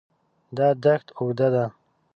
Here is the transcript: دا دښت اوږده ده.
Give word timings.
دا 0.57 0.67
دښت 0.83 1.07
اوږده 1.17 1.47
ده. 1.53 1.65